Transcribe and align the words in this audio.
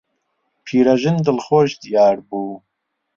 پیرەژن 0.65 1.15
دڵخۆش 1.25 1.69
دیار 1.83 2.15
بوو. 2.27 2.55